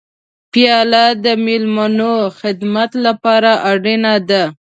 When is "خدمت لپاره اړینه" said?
2.39-4.13